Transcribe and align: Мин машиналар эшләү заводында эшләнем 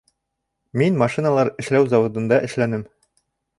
Мин 0.81 0.97
машиналар 1.01 1.53
эшләү 1.65 1.85
заводында 1.93 2.43
эшләнем 2.51 2.85